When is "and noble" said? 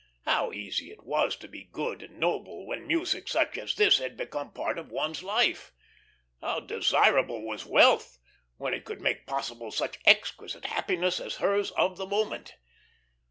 2.01-2.65